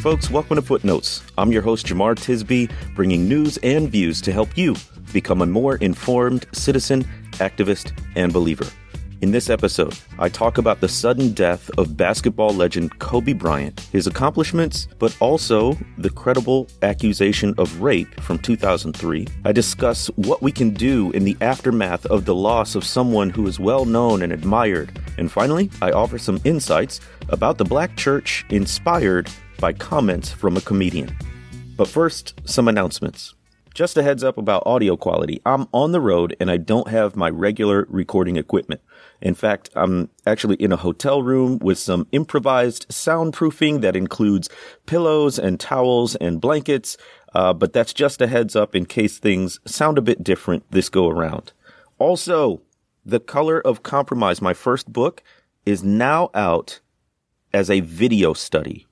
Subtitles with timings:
[0.00, 1.22] folks, welcome to Footnotes.
[1.36, 4.74] I'm your host, Jemar Tisby, bringing news and views to help you
[5.12, 8.64] become a more informed citizen, activist, and believer.
[9.20, 14.06] In this episode, I talk about the sudden death of basketball legend Kobe Bryant, his
[14.06, 19.26] accomplishments, but also the credible accusation of rape from 2003.
[19.44, 23.46] I discuss what we can do in the aftermath of the loss of someone who
[23.46, 24.98] is well known and admired.
[25.18, 29.28] And finally, I offer some insights about the black church inspired
[29.60, 31.14] by comments from a comedian.
[31.76, 33.34] But first, some announcements.
[33.72, 35.40] Just a heads up about audio quality.
[35.46, 38.80] I'm on the road and I don't have my regular recording equipment.
[39.22, 44.48] In fact, I'm actually in a hotel room with some improvised soundproofing that includes
[44.86, 46.96] pillows and towels and blankets.
[47.32, 50.88] Uh, but that's just a heads up in case things sound a bit different this
[50.88, 51.52] go around.
[51.98, 52.62] Also,
[53.06, 55.22] The Color of Compromise, my first book,
[55.64, 56.80] is now out
[57.52, 58.86] as a video study.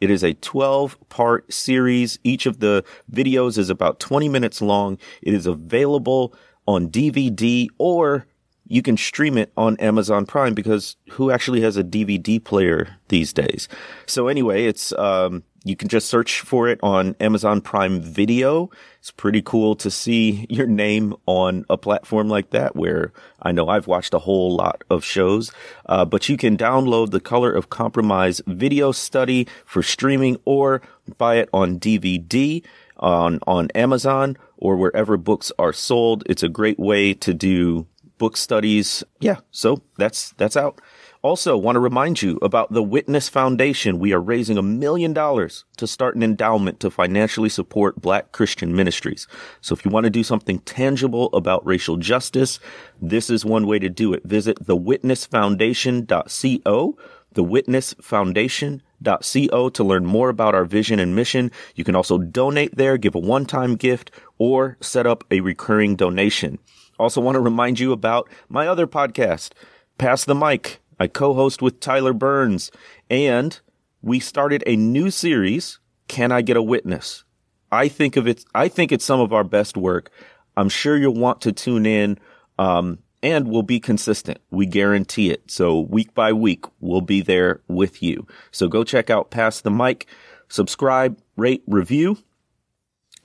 [0.00, 2.18] It is a 12 part series.
[2.24, 4.98] Each of the videos is about 20 minutes long.
[5.22, 6.34] It is available
[6.66, 8.26] on DVD or
[8.66, 13.32] you can stream it on Amazon Prime because who actually has a DVD player these
[13.32, 13.66] days?
[14.06, 18.70] So anyway, it's, um, you can just search for it on Amazon Prime Video.
[19.00, 23.68] It's pretty cool to see your name on a platform like that where I know
[23.68, 25.52] I've watched a whole lot of shows.
[25.86, 30.80] Uh, but you can download the Color of Compromise video study for streaming or
[31.18, 32.64] buy it on DVD
[32.96, 36.24] on, on Amazon or wherever books are sold.
[36.26, 39.04] It's a great way to do book studies.
[39.20, 39.36] Yeah.
[39.50, 40.80] So that's, that's out.
[41.28, 43.98] Also, want to remind you about the Witness Foundation.
[43.98, 48.74] We are raising a million dollars to start an endowment to financially support black Christian
[48.74, 49.28] ministries.
[49.60, 52.58] So if you want to do something tangible about racial justice,
[53.02, 54.24] this is one way to do it.
[54.24, 56.98] Visit thewitnessfoundation.co,
[57.34, 61.50] thewitnessfoundation.co to learn more about our vision and mission.
[61.74, 66.58] You can also donate there, give a one-time gift, or set up a recurring donation.
[66.98, 69.50] Also want to remind you about my other podcast,
[69.98, 70.80] Pass the Mic.
[70.98, 72.70] I co-host with Tyler Burns
[73.08, 73.58] and
[74.02, 75.78] we started a new series.
[76.08, 77.24] Can I get a witness?
[77.70, 78.44] I think of it.
[78.54, 80.10] I think it's some of our best work.
[80.56, 82.18] I'm sure you'll want to tune in.
[82.58, 84.38] Um, and we'll be consistent.
[84.50, 85.50] We guarantee it.
[85.50, 88.26] So week by week, we'll be there with you.
[88.50, 90.06] So go check out Pass the Mic,
[90.48, 92.18] subscribe, rate, review.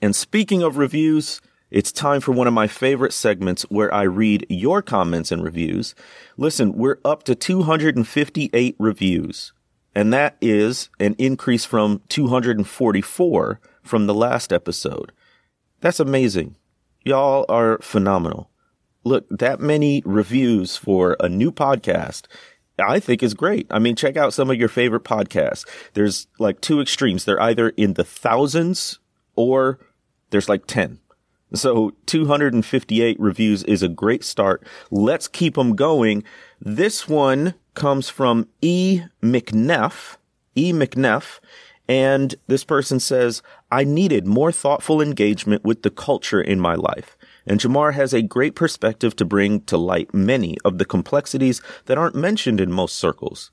[0.02, 4.46] And speaking of reviews, it's time for one of my favorite segments where I read
[4.48, 5.94] your comments and reviews.
[6.36, 9.52] Listen, we're up to 258 reviews,
[9.94, 15.12] and that is an increase from 244 from the last episode.
[15.80, 16.56] That's amazing.
[17.04, 18.50] Y'all are phenomenal.
[19.02, 22.26] Look, that many reviews for a new podcast
[22.78, 23.66] I think is great.
[23.70, 25.64] I mean, check out some of your favorite podcasts.
[25.92, 27.24] There's like two extremes.
[27.24, 28.98] They're either in the thousands
[29.36, 29.78] or
[30.30, 30.98] there's like 10.
[31.54, 34.66] So 258 reviews is a great start.
[34.90, 36.24] Let's keep them going.
[36.60, 39.02] This one comes from E.
[39.22, 40.16] McNeff.
[40.56, 40.72] E.
[40.72, 41.38] McNeff.
[41.88, 47.16] And this person says, I needed more thoughtful engagement with the culture in my life.
[47.46, 51.98] And Jemar has a great perspective to bring to light many of the complexities that
[51.98, 53.50] aren't mentioned in most circles.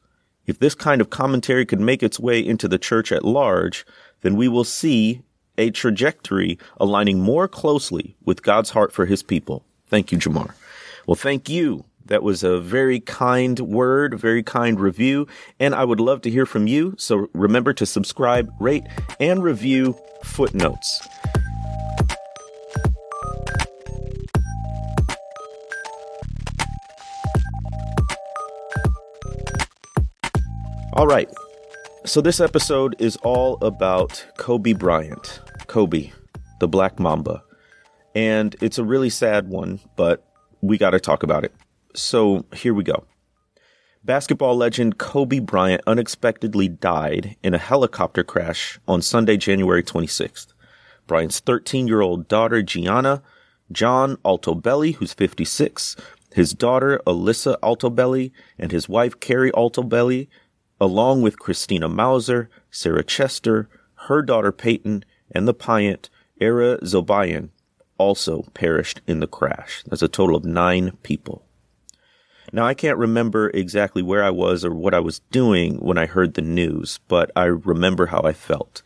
[0.48, 3.86] If this kind of commentary could make its way into the church at large,
[4.22, 5.22] then we will see
[5.62, 9.64] a trajectory aligning more closely with God's heart for his people.
[9.86, 10.56] Thank you, Jemar.
[11.06, 11.86] Well, thank you.
[12.06, 15.28] That was a very kind word, very kind review,
[15.60, 16.96] and I would love to hear from you.
[16.98, 18.84] So remember to subscribe, rate,
[19.20, 21.08] and review footnotes.
[30.94, 31.30] All right.
[32.04, 35.40] So this episode is all about Kobe Bryant.
[35.72, 36.12] Kobe,
[36.60, 37.42] the Black Mamba.
[38.14, 40.22] And it's a really sad one, but
[40.60, 41.56] we got to talk about it.
[41.96, 43.06] So here we go.
[44.04, 50.48] Basketball legend Kobe Bryant unexpectedly died in a helicopter crash on Sunday, January 26th.
[51.08, 53.24] Bryant's 13 year old daughter, Gianna,
[53.72, 55.96] John Altobelli, who's 56,
[56.34, 60.28] his daughter, Alyssa Altobelli, and his wife, Keri Altobelli,
[60.82, 63.70] along with Christina Mauser, Sarah Chester,
[64.08, 67.50] her daughter Peyton, and the Piant, Ara Zobayan,
[67.98, 69.84] also perished in the crash.
[69.88, 71.44] That's a total of nine people.
[72.54, 76.06] Now, I can't remember exactly where I was or what I was doing when I
[76.06, 78.82] heard the news, but I remember how I felt.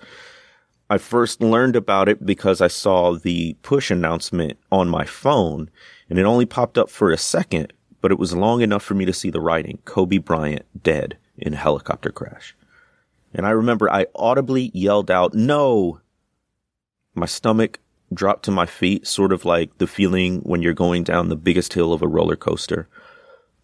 [0.88, 5.72] I first learned about it because I saw the push announcement on my phone,
[6.10, 9.06] and it only popped up for a second, but it was long enough for me
[9.06, 12.56] to see the writing Kobe Bryant dead in helicopter crash.
[13.34, 16.02] And I remember I audibly yelled out, no.
[17.26, 17.80] My stomach
[18.14, 21.74] dropped to my feet, sort of like the feeling when you're going down the biggest
[21.74, 22.88] hill of a roller coaster.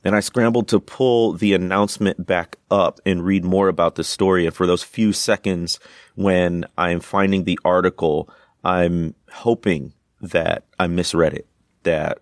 [0.03, 4.47] And I scrambled to pull the announcement back up and read more about the story.
[4.47, 5.79] And for those few seconds
[6.15, 11.45] when I'm finding the article, I'm hoping that I misread it,
[11.83, 12.17] that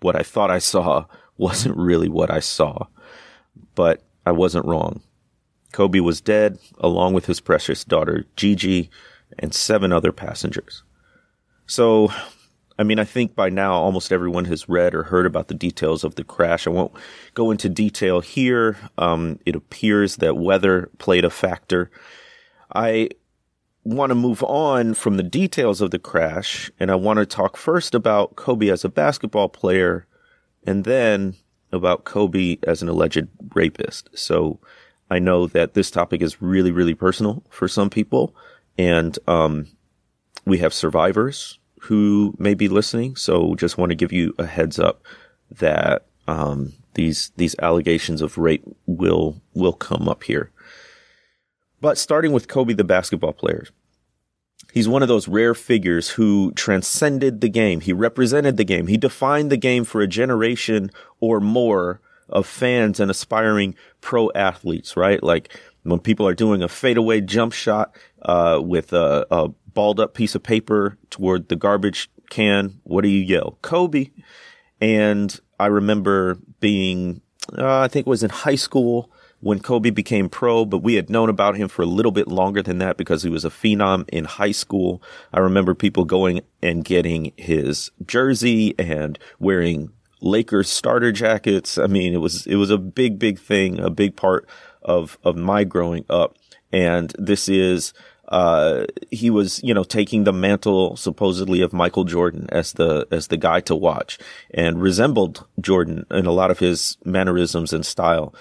[0.00, 1.06] what I thought I saw
[1.38, 2.88] wasn't really what I saw.
[3.74, 5.00] But I wasn't wrong.
[5.72, 8.90] Kobe was dead, along with his precious daughter, Gigi,
[9.38, 10.82] and seven other passengers.
[11.66, 12.12] So,
[12.78, 16.04] I mean, I think by now almost everyone has read or heard about the details
[16.04, 16.66] of the crash.
[16.66, 16.92] I won't
[17.34, 18.76] go into detail here.
[18.98, 21.90] Um, it appears that weather played a factor.
[22.74, 23.10] I
[23.84, 27.56] want to move on from the details of the crash, and I want to talk
[27.56, 30.06] first about Kobe as a basketball player,
[30.66, 31.34] and then
[31.70, 34.08] about Kobe as an alleged rapist.
[34.14, 34.58] So
[35.10, 38.34] I know that this topic is really, really personal for some people,
[38.78, 39.68] and um,
[40.44, 43.16] we have survivors who may be listening.
[43.16, 45.02] So just want to give you a heads up
[45.58, 50.50] that um, these these allegations of rape will will come up here.
[51.80, 53.66] But starting with Kobe, the basketball player,
[54.72, 57.80] he's one of those rare figures who transcended the game.
[57.80, 58.86] He represented the game.
[58.86, 62.00] He defined the game for a generation or more
[62.30, 64.96] of fans and aspiring pro athletes.
[64.96, 67.94] Right, like when people are doing a fadeaway jump shot
[68.24, 72.80] uh, with a, a balled up piece of paper toward the garbage can.
[72.84, 73.58] What do you yell?
[73.62, 74.10] Kobe.
[74.80, 77.20] And I remember being,
[77.56, 79.10] uh, I think it was in high school
[79.40, 82.62] when Kobe became pro, but we had known about him for a little bit longer
[82.62, 85.02] than that because he was a phenom in high school.
[85.32, 89.90] I remember people going and getting his jersey and wearing
[90.22, 91.76] Lakers starter jackets.
[91.76, 94.48] I mean, it was, it was a big, big thing, a big part
[94.80, 96.36] of, of my growing up.
[96.72, 97.92] And this is
[98.28, 103.28] uh, he was, you know, taking the mantle supposedly of Michael Jordan as the, as
[103.28, 104.18] the guy to watch
[104.52, 108.34] and resembled Jordan in a lot of his mannerisms and style.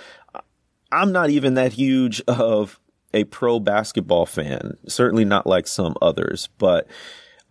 [0.92, 2.80] I'm not even that huge of
[3.14, 6.88] a pro basketball fan, certainly not like some others, but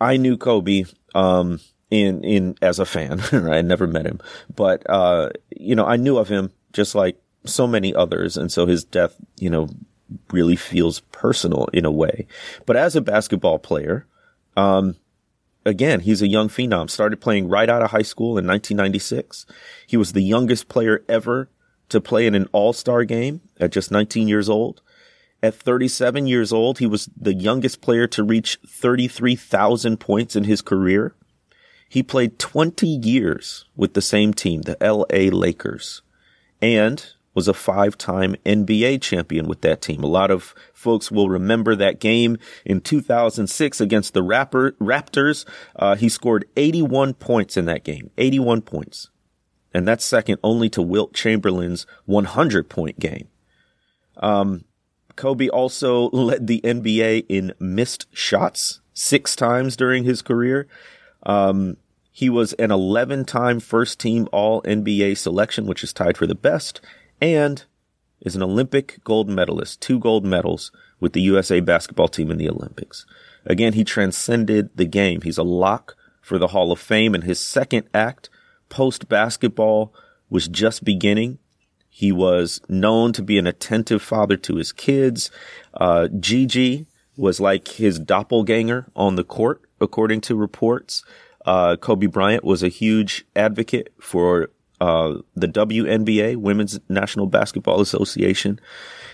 [0.00, 4.20] I knew Kobe, um, in, in, as a fan, I never met him,
[4.55, 8.37] but, uh, you know, I knew of him just like so many others.
[8.37, 9.69] And so his death, you know,
[10.31, 12.26] really feels personal in a way.
[12.67, 14.06] But as a basketball player,
[14.56, 14.97] um,
[15.64, 16.91] again, he's a young phenom.
[16.91, 19.47] Started playing right out of high school in 1996.
[19.87, 21.49] He was the youngest player ever
[21.88, 24.81] to play in an all-star game at just 19 years old.
[25.43, 30.62] At 37 years old, he was the youngest player to reach 33,000 points in his
[30.62, 31.14] career.
[31.88, 36.03] He played 20 years with the same team, the LA Lakers.
[36.62, 40.02] And was a five-time NBA champion with that team.
[40.02, 45.46] A lot of folks will remember that game in 2006 against the Rapper, Raptors.
[45.76, 48.11] Uh, he scored 81 points in that game.
[48.19, 49.11] 81 points.
[49.75, 53.29] And that's second only to Wilt Chamberlain's 100 point game.
[54.19, 54.64] Um,
[55.17, 60.69] Kobe also led the NBA in missed shots six times during his career.
[61.25, 61.76] Um,
[62.11, 66.35] he was an 11 time first team all NBA selection, which is tied for the
[66.35, 66.80] best
[67.23, 67.64] and
[68.21, 72.50] is an Olympic gold medalist, two gold medals with the USA basketball team in the
[72.50, 73.07] Olympics.
[73.47, 75.23] Again, he transcended the game.
[75.23, 78.29] He's a lock for the Hall of Fame and his second act
[78.69, 79.95] post basketball
[80.29, 81.38] was just beginning.
[81.88, 85.31] He was known to be an attentive father to his kids.
[85.75, 86.87] Uh, Gigi
[87.17, 91.05] was like his doppelganger on the court, according to reports.
[91.45, 94.50] Uh, Kobe Bryant was a huge advocate for
[94.82, 98.60] uh, the WNBA, Women's National Basketball Association.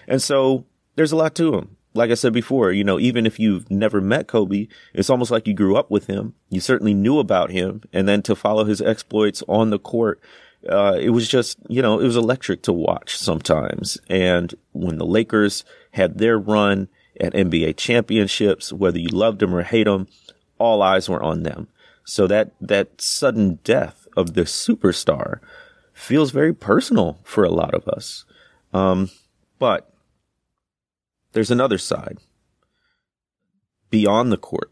[0.06, 1.76] And so there's a lot to him.
[1.92, 5.46] Like I said before, you know, even if you've never met Kobe, it's almost like
[5.46, 6.32] you grew up with him.
[6.48, 7.82] You certainly knew about him.
[7.92, 10.22] And then to follow his exploits on the court,
[10.66, 13.98] uh, it was just, you know, it was electric to watch sometimes.
[14.08, 16.88] And when the Lakers had their run
[17.20, 20.06] at NBA championships, whether you loved them or hate them,
[20.56, 21.68] all eyes were on them.
[22.04, 25.38] So that, that sudden death of the superstar
[25.94, 28.24] feels very personal for a lot of us.
[28.72, 29.10] Um,
[29.58, 29.90] but
[31.32, 32.18] there's another side.
[33.90, 34.70] Beyond the court,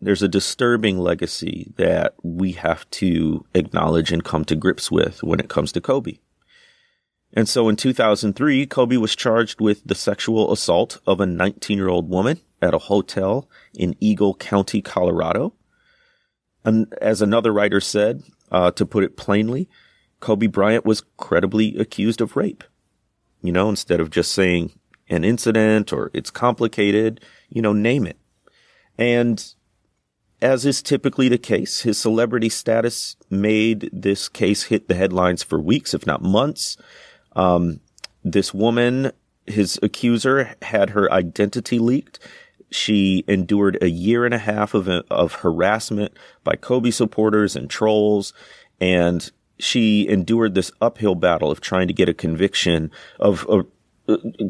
[0.00, 5.38] there's a disturbing legacy that we have to acknowledge and come to grips with when
[5.38, 6.18] it comes to Kobe.
[7.34, 11.88] And so in 2003, Kobe was charged with the sexual assault of a 19 year
[11.88, 15.54] old woman at a hotel in Eagle County, Colorado.
[16.64, 19.68] And as another writer said, uh, to put it plainly,
[20.20, 22.64] Kobe Bryant was credibly accused of rape.
[23.42, 24.72] You know, instead of just saying
[25.08, 28.18] an incident or it's complicated, you know, name it.
[28.96, 29.44] And
[30.40, 35.60] as is typically the case, his celebrity status made this case hit the headlines for
[35.60, 36.76] weeks, if not months.
[37.34, 37.80] Um,
[38.24, 39.12] this woman,
[39.46, 42.18] his accuser, had her identity leaked.
[42.72, 48.32] She endured a year and a half of, of harassment by Kobe supporters and trolls.
[48.80, 53.62] And she endured this uphill battle of trying to get a conviction of, uh,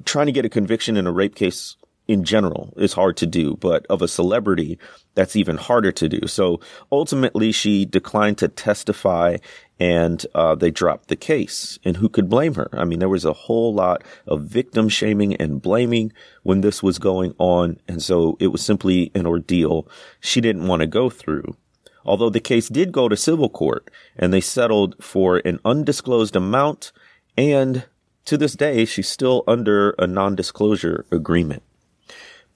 [0.04, 1.76] trying to get a conviction in a rape case
[2.08, 4.78] in general is hard to do, but of a celebrity,
[5.14, 6.26] that's even harder to do.
[6.26, 6.60] So
[6.90, 9.36] ultimately, she declined to testify
[9.82, 11.76] and uh, they dropped the case.
[11.84, 12.70] And who could blame her?
[12.72, 16.12] I mean, there was a whole lot of victim shaming and blaming
[16.44, 17.80] when this was going on.
[17.88, 19.88] And so it was simply an ordeal
[20.20, 21.56] she didn't want to go through.
[22.04, 26.92] Although the case did go to civil court and they settled for an undisclosed amount.
[27.36, 27.86] And
[28.26, 31.64] to this day, she's still under a non-disclosure agreement.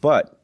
[0.01, 0.41] But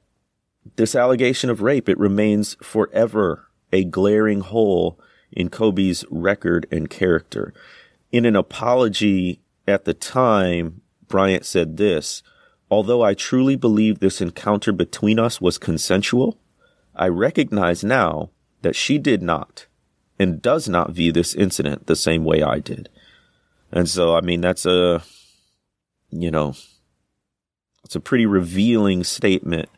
[0.74, 4.98] this allegation of rape, it remains forever a glaring hole
[5.32, 7.52] in Kobe's record and character.
[8.10, 12.22] In an apology at the time, Bryant said this,
[12.70, 16.38] although I truly believe this encounter between us was consensual,
[16.94, 18.30] I recognize now
[18.62, 19.66] that she did not
[20.18, 22.88] and does not view this incident the same way I did.
[23.70, 25.02] And so, I mean, that's a,
[26.10, 26.54] you know,
[27.84, 29.68] it's a pretty revealing statement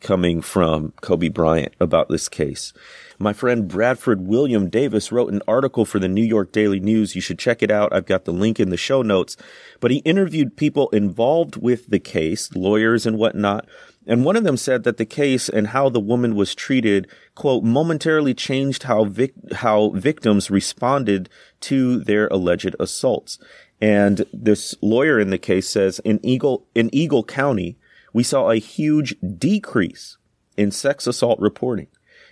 [0.00, 2.72] coming from Kobe Bryant about this case.
[3.18, 7.14] My friend Bradford William Davis wrote an article for the New York Daily News.
[7.14, 7.92] You should check it out.
[7.92, 9.36] I've got the link in the show notes.
[9.80, 13.66] But he interviewed people involved with the case, lawyers and whatnot.
[14.06, 17.64] And one of them said that the case and how the woman was treated, quote,
[17.64, 21.28] momentarily changed how vic- how victims responded
[21.62, 23.38] to their alleged assaults.
[23.80, 27.78] And this lawyer in the case says in Eagle, in Eagle County,
[28.12, 30.18] we saw a huge decrease
[30.56, 31.88] in sex assault reporting.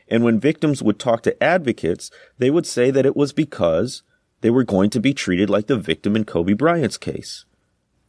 [0.08, 4.02] And when victims would talk to advocates, they would say that it was because
[4.40, 7.44] they were going to be treated like the victim in Kobe Bryant's case.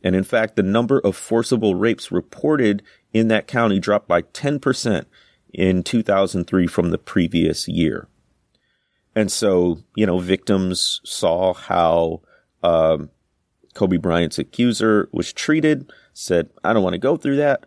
[0.03, 2.83] And in fact, the number of forcible rapes reported
[3.13, 5.05] in that county dropped by 10%
[5.53, 8.07] in 2003 from the previous year.
[9.15, 12.21] And so, you know, victims saw how
[12.61, 13.09] um,
[13.73, 17.65] Kobe Bryant's accuser was treated, said, I don't want to go through that,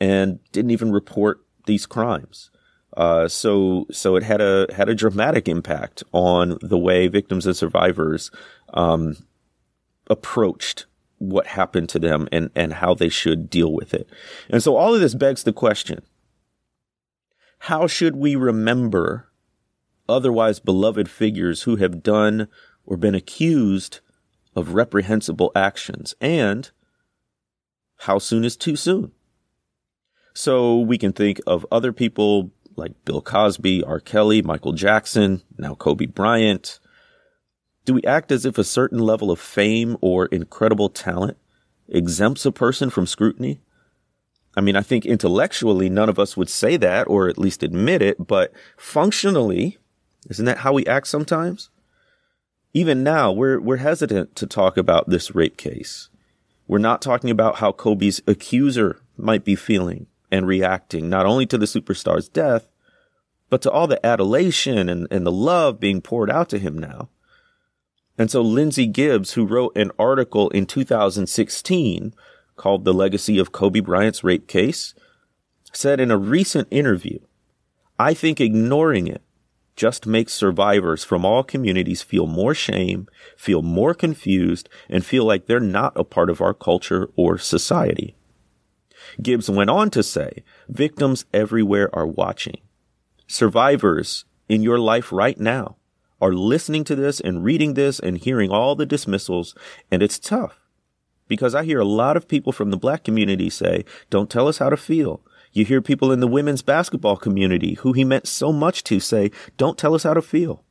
[0.00, 2.50] and didn't even report these crimes.
[2.96, 7.56] Uh, so, so it had a, had a dramatic impact on the way victims and
[7.56, 8.30] survivors,
[8.74, 9.16] um,
[10.08, 10.86] approached
[11.18, 14.08] what happened to them and, and how they should deal with it.
[14.48, 16.02] And so all of this begs the question,
[17.60, 19.30] how should we remember
[20.08, 22.48] otherwise beloved figures who have done
[22.84, 24.00] or been accused
[24.54, 26.70] of reprehensible actions and
[28.00, 29.12] how soon is too soon.
[30.34, 34.00] So we can think of other people like Bill Cosby, R.
[34.00, 36.78] Kelly, Michael Jackson, now Kobe Bryant.
[37.84, 41.36] Do we act as if a certain level of fame or incredible talent
[41.88, 43.60] exempts a person from scrutiny?
[44.56, 48.02] I mean, I think intellectually none of us would say that or at least admit
[48.02, 49.78] it, but functionally,
[50.28, 51.70] isn't that how we act sometimes?
[52.76, 56.10] even now, we're, we're hesitant to talk about this rape case.
[56.68, 61.58] We're not talking about how Kobe's accuser might be feeling and reacting, not only to
[61.58, 62.68] the superstar's death,
[63.48, 67.08] but to all the adulation and, and the love being poured out to him now.
[68.18, 72.14] And so Lindsay Gibbs, who wrote an article in 2016
[72.56, 74.94] called The Legacy of Kobe Bryant's Rape Case,
[75.72, 77.18] said in a recent interview,
[77.98, 79.22] I think ignoring it
[79.76, 83.06] just makes survivors from all communities feel more shame,
[83.36, 88.16] feel more confused, and feel like they're not a part of our culture or society.
[89.22, 92.56] Gibbs went on to say, victims everywhere are watching.
[93.26, 95.76] Survivors in your life right now
[96.20, 99.54] are listening to this and reading this and hearing all the dismissals,
[99.90, 100.58] and it's tough.
[101.28, 104.58] Because I hear a lot of people from the black community say, don't tell us
[104.58, 105.20] how to feel.
[105.52, 109.30] You hear people in the women's basketball community who he meant so much to say,
[109.56, 110.62] don't tell us how to feel.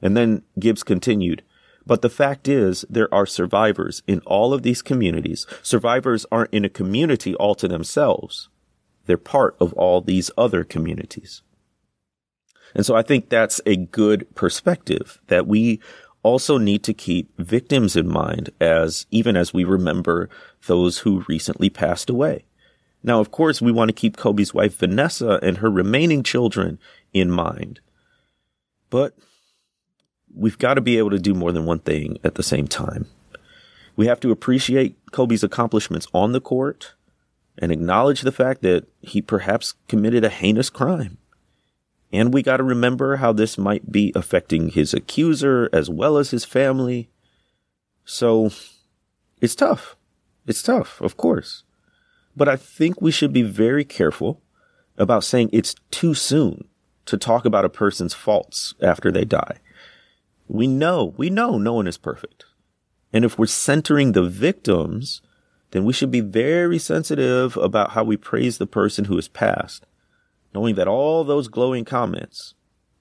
[0.00, 1.42] And then Gibbs continued,
[1.86, 5.46] but the fact is, there are survivors in all of these communities.
[5.62, 8.48] Survivors aren't in a community all to themselves.
[9.06, 11.42] They're part of all these other communities.
[12.74, 15.80] And so I think that's a good perspective that we
[16.22, 20.28] also need to keep victims in mind as, even as we remember
[20.66, 22.44] those who recently passed away.
[23.02, 26.78] Now, of course, we want to keep Kobe's wife Vanessa and her remaining children
[27.12, 27.80] in mind.
[28.88, 29.14] But
[30.34, 33.06] we've got to be able to do more than one thing at the same time.
[33.96, 36.94] We have to appreciate Kobe's accomplishments on the court,
[37.58, 41.18] and acknowledge the fact that he perhaps committed a heinous crime.
[42.12, 46.30] And we got to remember how this might be affecting his accuser as well as
[46.30, 47.08] his family.
[48.04, 48.50] So
[49.40, 49.96] it's tough.
[50.46, 51.62] It's tough, of course.
[52.36, 54.40] But I think we should be very careful
[54.96, 56.64] about saying it's too soon
[57.06, 59.58] to talk about a person's faults after they die.
[60.54, 62.44] We know, we know no one is perfect.
[63.12, 65.20] And if we're centering the victims,
[65.72, 69.84] then we should be very sensitive about how we praise the person who has passed,
[70.54, 72.54] knowing that all those glowing comments,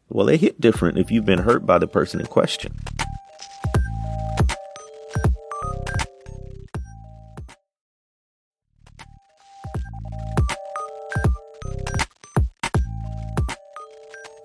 [0.09, 2.73] well, they hit different if you've been hurt by the person in question.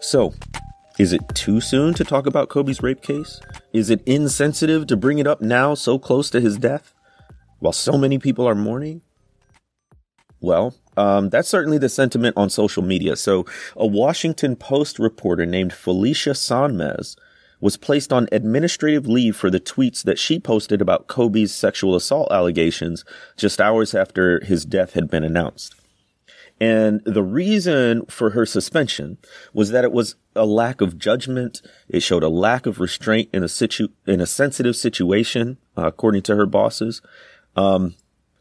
[0.02, 0.34] So,
[0.98, 3.40] is it too soon to talk about Kobe's rape case?
[3.72, 6.92] Is it insensitive to bring it up now so close to his death
[7.60, 9.02] while so many people are mourning?
[10.40, 13.16] Well, um, that's certainly the sentiment on social media.
[13.16, 13.44] So,
[13.76, 17.16] a Washington Post reporter named Felicia Sonmez
[17.60, 22.30] was placed on administrative leave for the tweets that she posted about Kobe's sexual assault
[22.30, 23.04] allegations
[23.36, 25.74] just hours after his death had been announced.
[26.60, 29.18] And the reason for her suspension
[29.52, 31.60] was that it was a lack of judgment.
[31.88, 36.22] It showed a lack of restraint in a situ, in a sensitive situation, uh, according
[36.22, 37.02] to her bosses.
[37.56, 37.94] Um,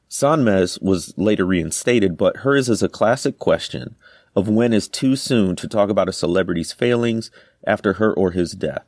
[0.09, 3.95] Sonmez was later reinstated, but hers is a classic question
[4.35, 7.31] of when is too soon to talk about a celebrity's failings
[7.65, 8.85] after her or his death.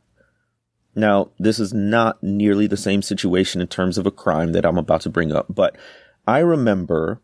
[0.95, 4.77] Now, this is not nearly the same situation in terms of a crime that I'm
[4.77, 5.75] about to bring up, but
[6.27, 7.21] I remember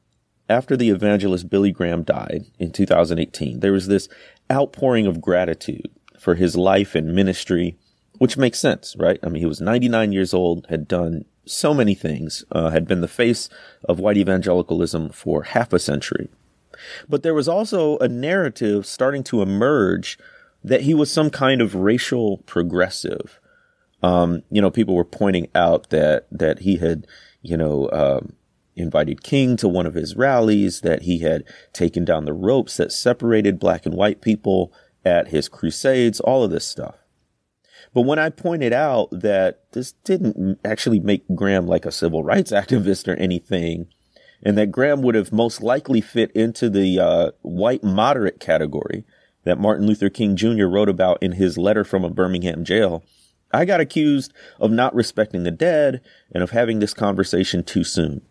[0.49, 4.07] after the evangelist Billy Graham died in 2018, there was this
[4.51, 7.77] outpouring of gratitude for his life and ministry,
[8.17, 9.19] which makes sense, right?
[9.23, 13.01] I mean, he was 99 years old, had done so many things, uh, had been
[13.01, 13.49] the face
[13.87, 16.29] of white evangelicalism for half a century.
[17.07, 20.17] But there was also a narrative starting to emerge
[20.63, 23.39] that he was some kind of racial progressive.
[24.01, 27.07] Um, you know, people were pointing out that that he had,
[27.41, 28.33] you know, um,
[28.75, 32.91] invited King to one of his rallies, that he had taken down the ropes that
[32.91, 36.95] separated black and white people at his crusades, all of this stuff.
[37.93, 42.51] But when I pointed out that this didn't actually make Graham like a civil rights
[42.51, 43.87] activist or anything,
[44.43, 49.05] and that Graham would have most likely fit into the uh, white moderate category
[49.43, 50.65] that Martin Luther King Jr.
[50.65, 53.03] wrote about in his letter from a Birmingham jail,
[53.51, 56.01] I got accused of not respecting the dead
[56.33, 58.21] and of having this conversation too soon.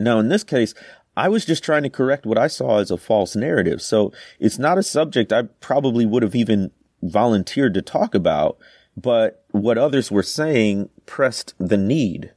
[0.00, 0.74] Now, in this case,
[1.16, 3.82] I was just trying to correct what I saw as a false narrative.
[3.82, 6.70] So it's not a subject I probably would have even
[7.02, 8.58] volunteered to talk about,
[8.96, 12.32] but what others were saying pressed the need.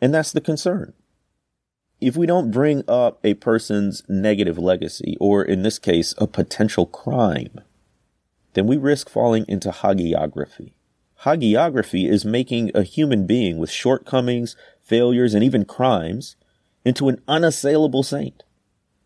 [0.00, 0.92] And that's the concern.
[2.00, 6.84] If we don't bring up a person's negative legacy, or in this case, a potential
[6.84, 7.60] crime,
[8.54, 10.72] then we risk falling into hagiography.
[11.22, 16.36] Hagiography is making a human being with shortcomings, failures, and even crimes
[16.86, 18.44] into an unassailable saint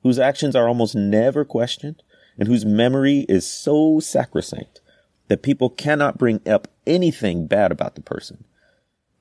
[0.02, 2.02] whose actions are almost never questioned
[2.38, 4.82] and whose memory is so sacrosanct
[5.28, 8.44] that people cannot bring up anything bad about the person.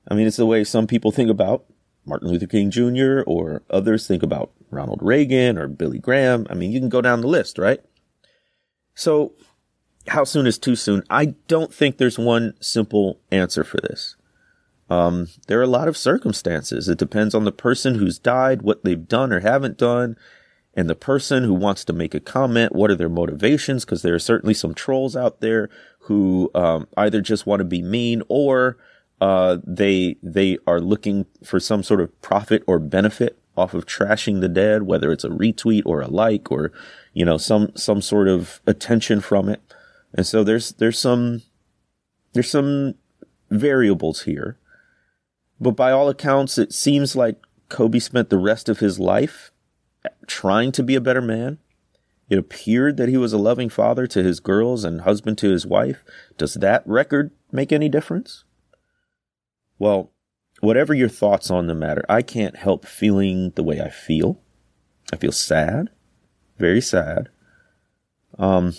[0.06, 1.64] I mean, it's the way some people think about
[2.04, 3.22] Martin Luther King Jr.
[3.26, 6.46] or others think about Ronald Reagan or Billy Graham.
[6.50, 7.80] I mean, you can go down the list, right?
[8.94, 9.32] So
[10.08, 11.02] how soon is too soon?
[11.08, 14.16] I don't think there's one simple answer for this.
[14.90, 16.88] Um, there are a lot of circumstances.
[16.88, 20.16] It depends on the person who's died, what they've done or haven't done,
[20.74, 22.74] and the person who wants to make a comment.
[22.74, 23.84] What are their motivations?
[23.84, 27.82] Because there are certainly some trolls out there who um, either just want to be
[27.82, 28.76] mean or
[29.20, 34.40] uh, they they are looking for some sort of profit or benefit off of trashing
[34.40, 36.72] the dead, whether it's a retweet or a like or
[37.12, 39.60] you know some some sort of attention from it.
[40.14, 41.42] And so there's there's some
[42.32, 42.94] there's some
[43.50, 44.56] variables here.
[45.60, 47.36] But by all accounts, it seems like
[47.68, 49.52] Kobe spent the rest of his life
[50.26, 51.58] trying to be a better man.
[52.28, 55.66] It appeared that he was a loving father to his girls and husband to his
[55.66, 56.04] wife.
[56.38, 58.44] Does that record make any difference?
[59.78, 60.12] Well,
[60.60, 64.40] whatever your thoughts on the matter, I can't help feeling the way I feel.
[65.12, 65.90] I feel sad,
[66.58, 67.28] very sad.
[68.38, 68.74] Um,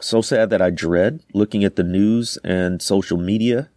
[0.00, 3.70] so sad that I dread looking at the news and social media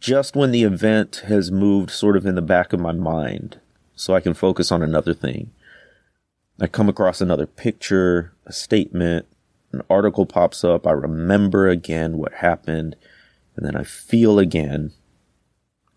[0.00, 3.60] just when the event has moved sort of in the back of my mind
[3.94, 5.52] so I can focus on another thing.
[6.58, 9.26] I come across another picture, a statement,
[9.72, 10.86] an article pops up.
[10.86, 12.96] I remember again what happened
[13.56, 14.92] and then I feel again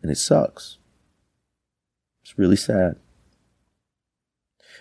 [0.02, 0.78] and it sucks.
[2.24, 2.98] It's really sad.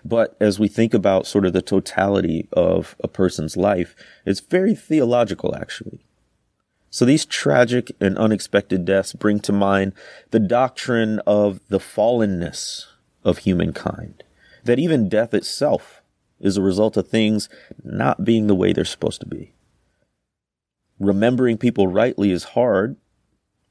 [0.05, 3.95] But as we think about sort of the totality of a person's life,
[4.27, 6.01] it's very theological, actually.
[6.93, 9.95] So these tragic and unexpected deaths bring to mind
[10.31, 12.85] the doctrine of the fallenness
[13.25, 14.23] of humankind,
[14.65, 16.03] that even death itself
[16.39, 17.49] is a result of things
[17.83, 19.55] not being the way they're supposed to be.
[21.01, 22.97] Remembering people rightly is hard.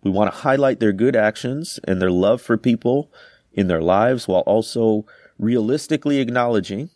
[0.01, 3.12] We want to highlight their good actions and their love for people
[3.53, 5.05] in their lives while also
[5.38, 6.89] realistically acknowledging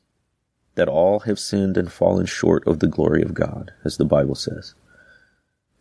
[0.73, 4.33] that all have sinned and fallen short of the glory of God, as the Bible
[4.33, 4.73] says.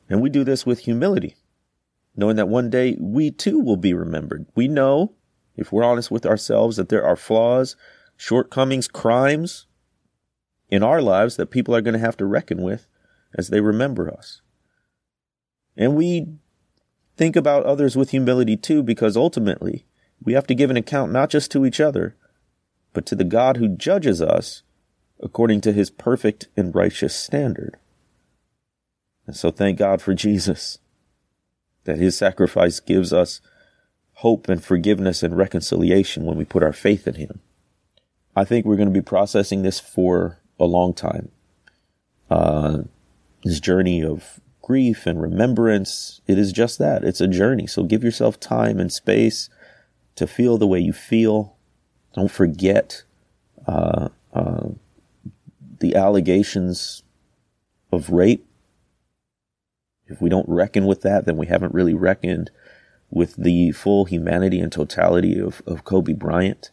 [0.09, 1.37] And we do this with humility,
[2.17, 4.47] knowing that one day we too will be remembered.
[4.55, 5.13] We know,
[5.57, 7.77] if we're honest with ourselves, that there are flaws,
[8.17, 9.67] shortcomings, crimes
[10.69, 12.87] in our lives that people are going to have to reckon with
[13.37, 14.41] as they remember us.
[15.77, 16.27] And we
[17.17, 19.87] think about others with humility too, because ultimately
[20.23, 22.17] we have to give an account not just to each other,
[22.93, 24.63] but to the God who judges us
[25.21, 27.77] according to his perfect and righteous standard.
[29.27, 30.79] And so thank God for Jesus,
[31.85, 33.41] that his sacrifice gives us
[34.19, 37.41] hope and forgiveness and reconciliation when we put our faith in him.
[38.37, 41.31] I think we're going to be processing this for a long time.
[42.31, 42.83] Uh,
[43.45, 47.05] this journey of grief and remembrance, it is just that.
[47.05, 47.67] It's a journey.
[47.67, 49.51] So give yourself time and space
[50.17, 51.57] to feel the way you feel.
[52.15, 53.03] Don't forget
[53.67, 54.69] uh, uh,
[55.81, 57.03] the allegations
[57.93, 58.47] of rape
[60.07, 62.51] if we don't reckon with that, then we haven't really reckoned
[63.11, 66.71] with the full humanity and totality of, of Kobe Bryant,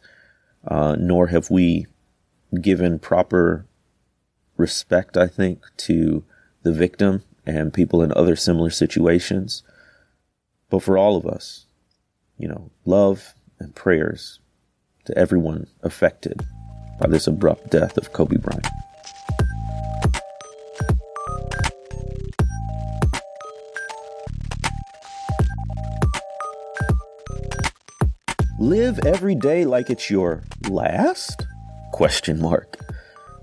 [0.66, 1.86] uh, nor have we
[2.60, 3.64] given proper
[4.56, 6.24] respect, I think, to
[6.62, 9.62] the victim and people in other similar situations.
[10.70, 11.66] But for all of us,
[12.38, 14.40] you know, love and prayers
[15.04, 16.42] to everyone affected
[17.00, 18.66] by this abrupt death of Kobe Bryant.
[28.62, 31.48] Live every day like it's your last?
[31.90, 32.78] Question mark.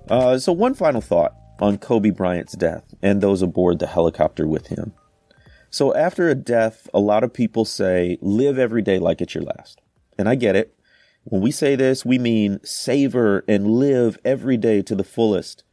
[0.10, 4.68] Uh, so one final thought on Kobe Bryant's death and those aboard the helicopter with
[4.68, 4.94] him.
[5.72, 9.44] So after a death, a lot of people say, live every day like it's your
[9.44, 9.82] last.
[10.18, 10.74] And I get it.
[11.26, 15.66] When we say this, we mean savor and live every day to the fullest,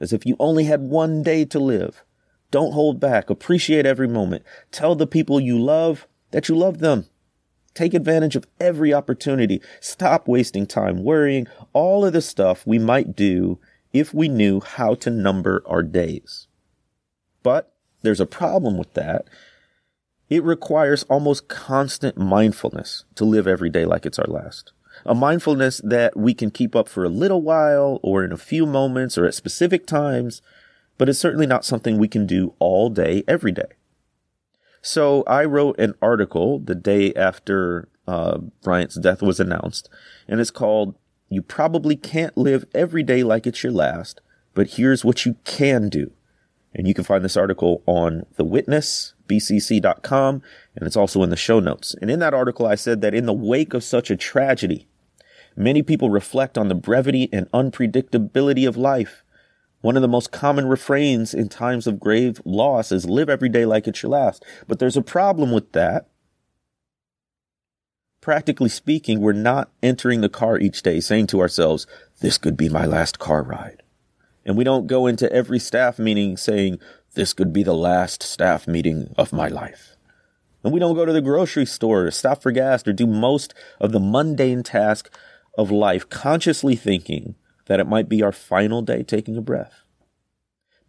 [0.00, 2.04] as if you only had one day to live.
[2.50, 3.28] Don't hold back.
[3.28, 4.44] Appreciate every moment.
[4.72, 7.04] Tell the people you love that you love them.
[7.74, 9.60] Take advantage of every opportunity.
[9.80, 11.48] Stop wasting time worrying.
[11.72, 13.58] All of the stuff we might do
[13.92, 16.46] if we knew how to number our days.
[17.42, 19.26] But there's a problem with that.
[20.28, 24.72] It requires almost constant mindfulness to live every day like it's our last.
[25.04, 28.66] A mindfulness that we can keep up for a little while or in a few
[28.66, 30.40] moments or at specific times,
[30.96, 33.72] but it's certainly not something we can do all day, every day.
[34.84, 39.88] So I wrote an article the day after uh, Bryant's death was announced,
[40.28, 40.94] and it's called
[41.30, 44.20] You Probably Can't Live Every Day Like It's Your Last,
[44.52, 46.12] but Here's What You Can Do.
[46.74, 50.42] And you can find this article on thewitnessbcc.com,
[50.76, 51.96] and it's also in the show notes.
[52.02, 54.86] And in that article, I said that in the wake of such a tragedy,
[55.56, 59.23] many people reflect on the brevity and unpredictability of life
[59.84, 63.66] one of the most common refrains in times of grave loss is live every day
[63.66, 64.42] like it's your last.
[64.66, 66.08] But there's a problem with that.
[68.22, 71.86] Practically speaking, we're not entering the car each day saying to ourselves,
[72.22, 73.82] this could be my last car ride.
[74.46, 76.78] And we don't go into every staff meeting saying,
[77.12, 79.96] this could be the last staff meeting of my life.
[80.62, 83.92] And we don't go to the grocery store, stop for gas, or do most of
[83.92, 85.14] the mundane task
[85.58, 87.34] of life consciously thinking
[87.66, 89.82] that it might be our final day taking a breath.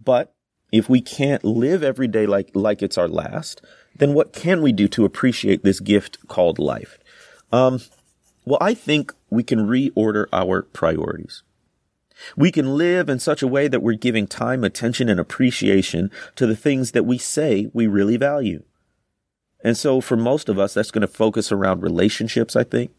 [0.04, 0.34] But
[0.72, 3.62] if we can't live every day like, like it's our last,
[3.96, 7.00] then what can we do to appreciate this gift called life?
[7.52, 7.80] Um,
[8.46, 11.44] well, I think we can reorder our priorities.
[12.38, 16.46] We can live in such a way that we're giving time, attention, and appreciation to
[16.46, 18.64] the things that we say we really value.
[19.64, 22.92] And so for most of us, that's going to focus around relationships, I think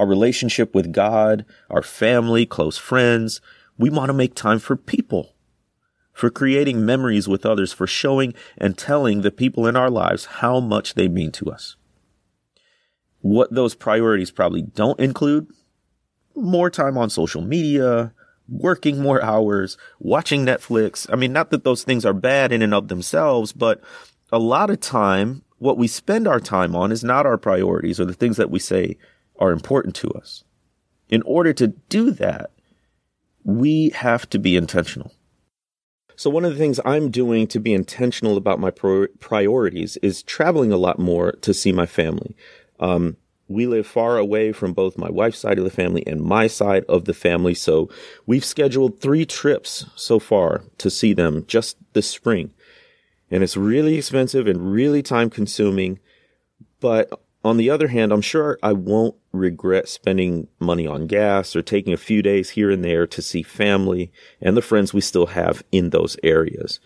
[0.00, 3.42] our relationship with God, our family, close friends.
[3.76, 5.34] We want to make time for people,
[6.14, 10.58] for creating memories with others, for showing and telling the people in our lives how
[10.58, 11.76] much they mean to us.
[13.20, 15.48] What those priorities probably don't include
[16.34, 18.14] more time on social media,
[18.48, 21.06] working more hours, watching Netflix.
[21.12, 23.82] I mean, not that those things are bad in and of themselves, but
[24.32, 28.06] a lot of time, what we spend our time on is not our priorities or
[28.06, 28.96] the things that we say
[29.40, 30.44] are important to us.
[31.08, 32.50] In order to do that,
[33.44, 35.12] we have to be intentional.
[36.16, 40.70] So one of the things I'm doing to be intentional about my priorities is traveling
[40.70, 42.36] a lot more to see my family.
[42.78, 43.16] Um,
[43.48, 46.84] we live far away from both my wife's side of the family and my side
[46.88, 47.54] of the family.
[47.54, 47.88] So
[48.26, 52.52] we've scheduled three trips so far to see them just this spring.
[53.30, 55.98] And it's really expensive and really time consuming.
[56.80, 57.10] But
[57.42, 61.92] on the other hand, I'm sure I won't regret spending money on gas or taking
[61.92, 65.62] a few days here and there to see family and the friends we still have
[65.72, 66.80] in those areas.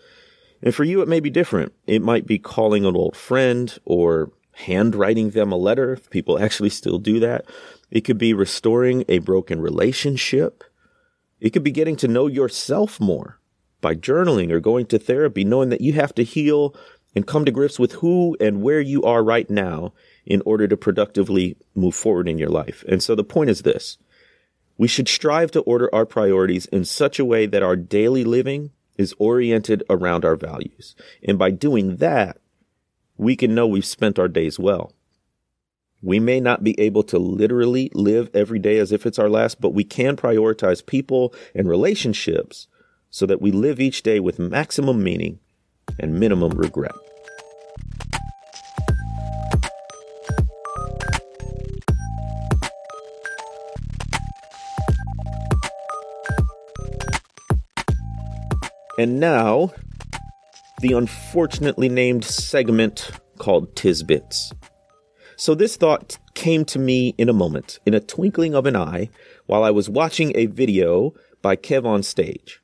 [0.61, 1.73] And for you, it may be different.
[1.85, 6.69] It might be calling an old friend or handwriting them a letter, if people actually
[6.69, 7.45] still do that.
[7.91, 10.63] It could be restoring a broken relationship.
[11.41, 13.39] It could be getting to know yourself more
[13.81, 16.73] by journaling or going to therapy, knowing that you have to heal
[17.15, 19.93] and come to grips with who and where you are right now
[20.25, 22.83] in order to productively move forward in your life.
[22.87, 23.97] And so the point is this.
[24.77, 28.71] We should strive to order our priorities in such a way that our daily living
[28.97, 30.95] is oriented around our values.
[31.23, 32.37] And by doing that,
[33.17, 34.91] we can know we've spent our days well.
[36.01, 39.61] We may not be able to literally live every day as if it's our last,
[39.61, 42.67] but we can prioritize people and relationships
[43.09, 45.39] so that we live each day with maximum meaning
[45.97, 46.91] and minimum regret.
[58.97, 59.71] And now,
[60.79, 64.53] the unfortunately named segment called Tisbits.
[65.35, 69.09] So this thought came to me in a moment, in a twinkling of an eye,
[69.47, 72.61] while I was watching a video by Kev on Stage.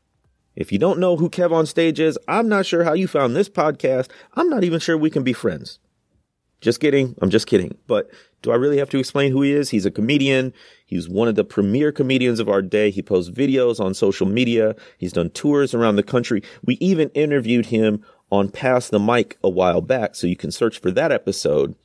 [0.55, 3.35] If you don't know who Kev on Stage is, I'm not sure how you found
[3.35, 4.09] this podcast.
[4.33, 5.79] I'm not even sure we can be friends.
[6.61, 7.15] Just kidding.
[7.21, 7.77] I'm just kidding.
[7.87, 8.09] But
[8.41, 9.71] do I really have to explain who he is?
[9.71, 10.53] He's a comedian.
[10.85, 12.91] He's one of the premier comedians of our day.
[12.91, 14.75] He posts videos on social media.
[14.97, 16.43] He's done tours around the country.
[16.63, 20.79] We even interviewed him on Pass the Mic a while back, so you can search
[20.79, 21.75] for that episode.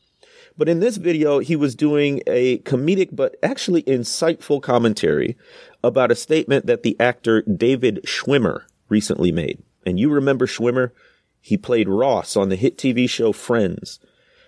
[0.58, 5.36] But in this video, he was doing a comedic but actually insightful commentary
[5.82, 9.62] about a statement that the actor David Schwimmer recently made.
[9.84, 10.92] And you remember Schwimmer?
[11.40, 14.00] He played Ross on the hit TV show Friends.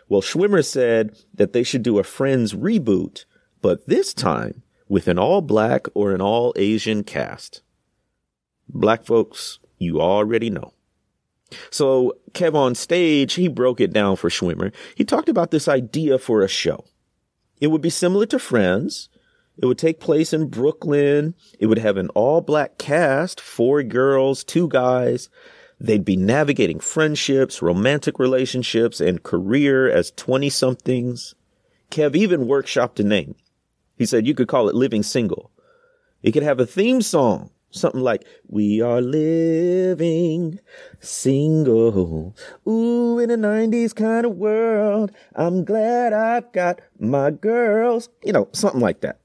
[0.09, 3.25] Well, Schwimmer said that they should do a Friends reboot,
[3.61, 7.63] but this time with an all black or an all Asian cast.
[8.69, 10.73] Black folks, you already know.
[11.71, 14.73] So Kev on stage, he broke it down for Schwimmer.
[14.95, 16.85] He talked about this idea for a show.
[17.61, 19.09] It would be similar to Friends.
[19.61, 21.35] It would take place in Brooklyn.
[21.59, 25.29] It would have an all black cast, four girls, two guys.
[25.81, 31.35] They'd be navigating friendships, romantic relationships, and career as 20 somethings.
[31.91, 33.37] Kev even workshopped a name.
[33.97, 35.51] He said you could call it Living Single.
[36.23, 40.59] It could have a theme song, something like, We are living
[40.99, 42.37] single.
[42.67, 45.13] Ooh, in a 90s kind of world.
[45.37, 48.09] I'm glad I've got my girls.
[48.25, 49.21] You know, something like that.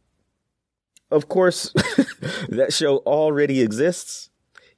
[1.09, 1.73] Of course,
[2.49, 4.29] that show already exists.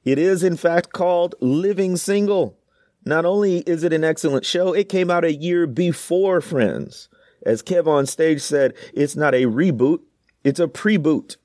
[0.05, 2.57] It is, in fact, called Living Single.
[3.03, 7.09] Not only is it an excellent show, it came out a year before Friends.
[7.43, 9.99] As Kev on stage said, it's not a reboot,
[10.43, 11.37] it's a pre-boot.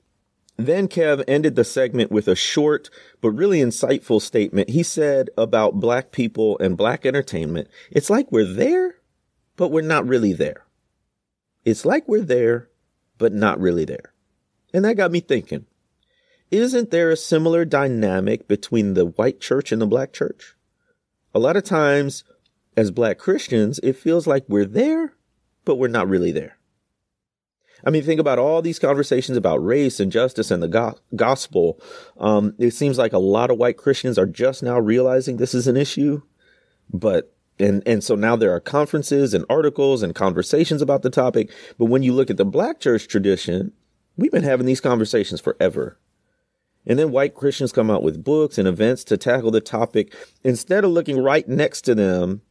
[0.57, 4.69] Then Kev ended the segment with a short but really insightful statement.
[4.69, 8.95] He said about black people and black entertainment, it's like we're there,
[9.55, 10.65] but we're not really there.
[11.65, 12.69] It's like we're there,
[13.17, 14.13] but not really there.
[14.73, 15.65] And that got me thinking.
[16.51, 20.55] Isn't there a similar dynamic between the white church and the black church?
[21.33, 22.25] A lot of times,
[22.75, 25.13] as black Christians, it feels like we're there,
[25.63, 26.57] but we're not really there.
[27.85, 31.81] I mean, think about all these conversations about race and justice and the go- gospel.
[32.19, 35.67] Um, it seems like a lot of white Christians are just now realizing this is
[35.67, 36.21] an issue,
[36.93, 41.49] but and and so now there are conferences and articles and conversations about the topic.
[41.79, 43.71] But when you look at the black church tradition,
[44.17, 45.97] we've been having these conversations forever.
[46.85, 50.83] And then white Christians come out with books and events to tackle the topic instead
[50.83, 52.41] of looking right next to them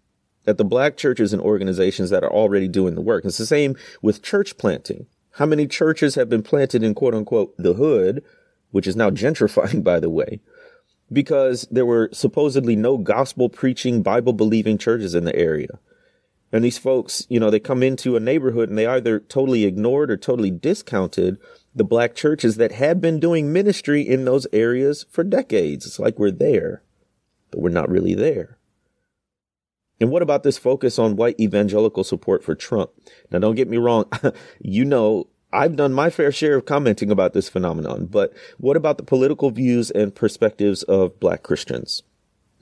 [0.46, 3.24] at the black churches and organizations that are already doing the work.
[3.24, 5.06] It's the same with church planting.
[5.32, 8.22] How many churches have been planted in quote unquote the hood,
[8.70, 10.40] which is now gentrifying, by the way,
[11.12, 15.78] because there were supposedly no gospel preaching, Bible believing churches in the area.
[16.52, 20.10] And these folks, you know, they come into a neighborhood and they either totally ignored
[20.10, 21.38] or totally discounted
[21.74, 25.86] the black churches that have been doing ministry in those areas for decades.
[25.86, 26.82] It's like we're there,
[27.50, 28.58] but we're not really there.
[30.00, 32.90] And what about this focus on white evangelical support for Trump?
[33.30, 34.06] Now, don't get me wrong.
[34.60, 38.96] you know, I've done my fair share of commenting about this phenomenon, but what about
[38.96, 42.02] the political views and perspectives of black Christians?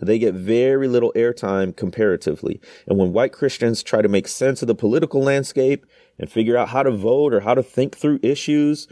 [0.01, 2.61] They get very little airtime comparatively.
[2.87, 5.85] And when white Christians try to make sense of the political landscape
[6.19, 8.87] and figure out how to vote or how to think through issues,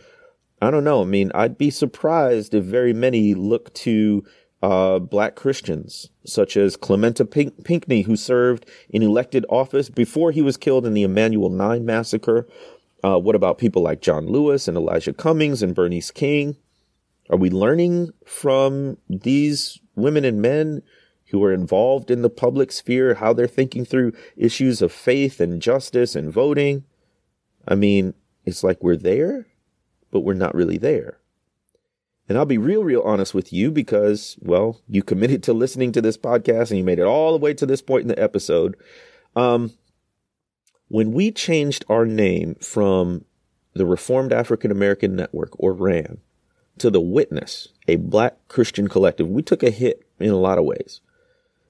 [0.60, 1.02] I don't know.
[1.02, 4.24] I mean, I'd be surprised if very many look to
[4.62, 10.42] uh, black Christians, such as Clementa Pink- Pinckney, who served in elected office before he
[10.42, 12.48] was killed in the Emanuel 9 massacre,
[13.04, 16.56] uh, what about people like John Lewis and Elijah Cummings and Bernice King?
[17.28, 20.82] Are we learning from these women and men
[21.30, 25.60] who are involved in the public sphere, how they're thinking through issues of faith and
[25.60, 26.84] justice and voting?
[27.66, 29.46] I mean, it's like we're there,
[30.10, 31.18] but we're not really there.
[32.28, 36.02] And I'll be real, real honest with you because, well, you committed to listening to
[36.02, 38.76] this podcast and you made it all the way to this point in the episode.
[39.36, 39.72] Um,
[40.88, 43.24] when we changed our name from
[43.74, 46.18] the Reformed African American Network, or RAN,
[46.78, 50.64] to the Witness, a black Christian collective, we took a hit in a lot of
[50.64, 51.00] ways.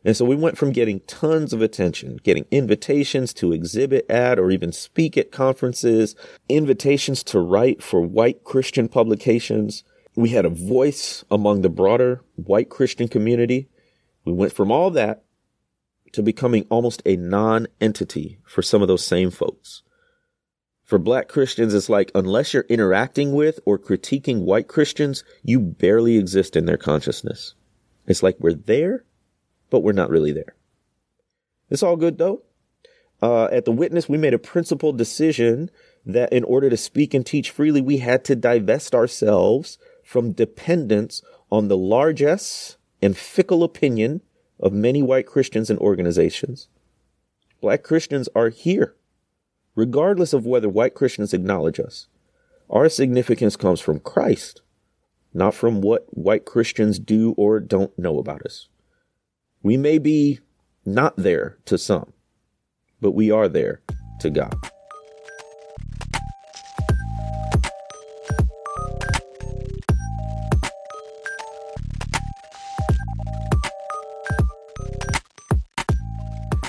[0.07, 4.53] And so we went from getting tons of attention, getting invitations to exhibit at or
[4.53, 6.15] even speak at conferences,
[6.49, 9.83] invitations to write for white Christian publications.
[10.15, 13.69] We had a voice among the broader white Christian community.
[14.25, 15.25] We went from all that
[16.13, 19.83] to becoming almost a non-entity for some of those same folks.
[20.85, 26.17] For black Christians, it's like unless you're interacting with or critiquing white Christians, you barely
[26.17, 27.57] exist in their consciousness.
[28.07, 29.05] It's like we're there,
[29.71, 30.55] but we're not really there.
[31.71, 32.43] It's all good though.
[33.23, 35.71] Uh, at the witness, we made a principled decision
[36.05, 41.23] that in order to speak and teach freely, we had to divest ourselves from dependence
[41.51, 44.21] on the largesse and fickle opinion
[44.61, 46.69] of many white Christians and organizations.
[47.61, 48.95] Black Christians are here,
[49.75, 52.07] regardless of whether white Christians acknowledge us.
[52.69, 54.63] Our significance comes from Christ,
[55.33, 58.69] not from what white Christians do or don't know about us.
[59.67, 60.39] We may be
[60.85, 62.13] not there to some,
[63.01, 63.81] but we are there
[64.21, 64.55] to God.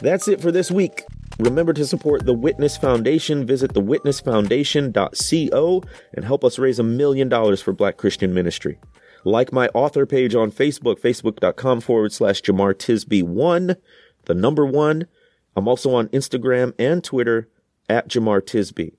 [0.02, 1.04] That's it for this week.
[1.38, 3.46] Remember to support the Witness Foundation.
[3.46, 5.84] Visit thewitnessfoundation.co
[6.16, 8.80] and help us raise a million dollars for Black Christian ministry.
[9.28, 13.76] Like my author page on Facebook, facebook.com forward slash Jemar Tisby one,
[14.24, 15.06] the number one.
[15.54, 17.50] I'm also on Instagram and Twitter
[17.90, 18.94] at Jemar Tisby.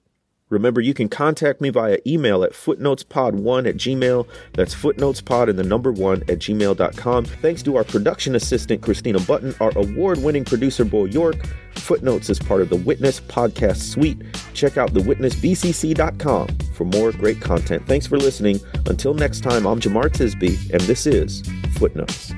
[0.50, 4.26] Remember, you can contact me via email at footnotespod1 at gmail.
[4.54, 7.24] That's footnotespod and the number one at gmail.com.
[7.24, 11.36] Thanks to our production assistant, Christina Button, our award winning producer, Bo York.
[11.72, 14.18] Footnotes is part of the Witness podcast suite.
[14.54, 17.86] Check out thewitnessbcc.com for more great content.
[17.86, 18.60] Thanks for listening.
[18.86, 21.42] Until next time, I'm Jemar Tisby, and this is
[21.78, 22.32] Footnotes.